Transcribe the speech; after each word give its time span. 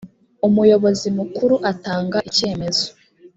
umuyobozi 0.47 1.07
mukuru 1.17 1.55
atanga 1.71 2.17
icyemezo 2.29 2.85